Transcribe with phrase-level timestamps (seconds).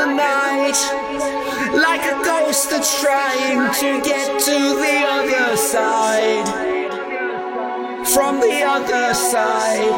[0.00, 0.78] the night
[1.74, 6.46] like a ghost that's trying to get to the other side.
[8.14, 9.92] From the other side.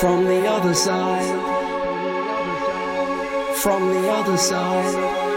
[0.00, 1.34] From the other side.
[3.56, 5.27] From the other side.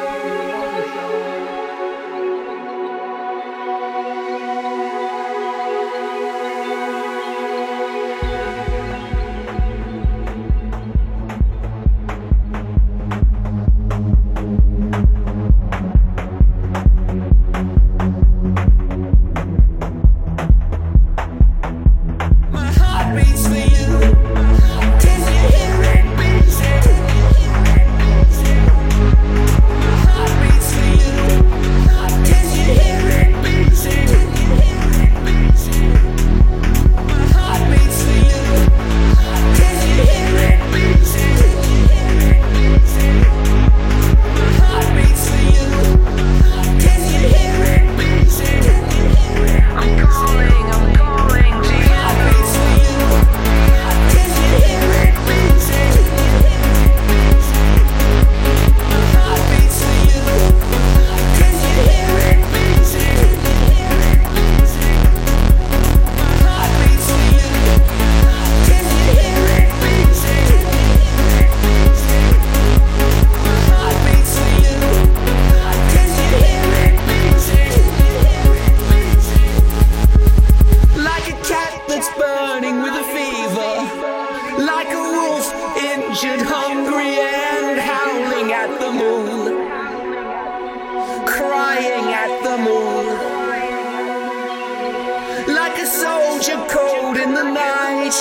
[95.54, 98.16] Like a soldier cold in the night.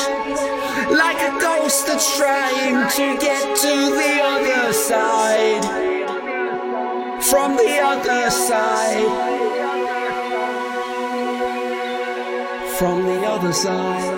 [0.91, 5.65] Like a ghost that's trying to get to the other side.
[7.23, 9.39] From the other side.
[12.79, 14.15] From the other side.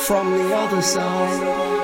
[0.00, 1.75] From the other side.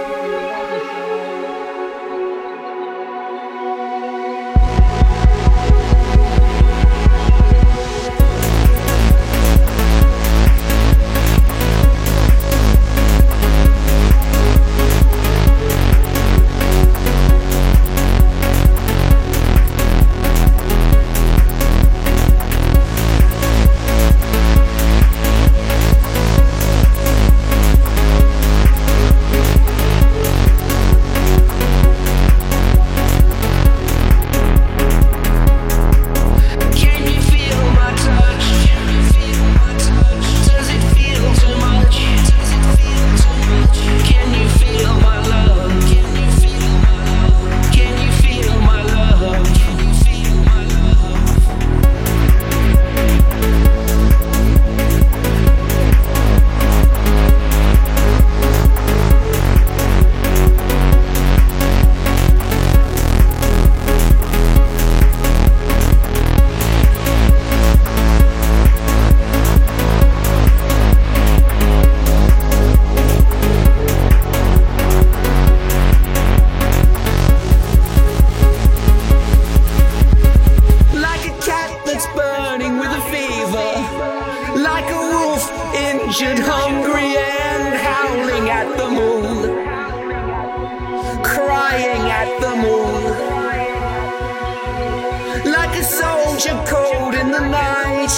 [96.42, 98.12] Soldier cold in the night.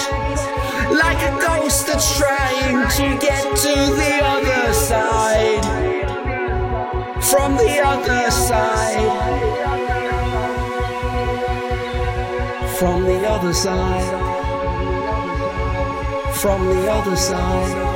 [0.90, 5.64] Like a ghost that's trying to get to the other side.
[7.22, 9.10] From the other side.
[12.78, 14.20] From the other side.
[16.34, 17.93] From the other side.